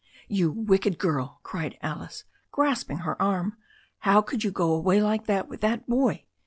[0.27, 3.55] "You wicked girl," cried Alice, grasping her arm.
[3.99, 6.25] "How could you go away like that with that boy?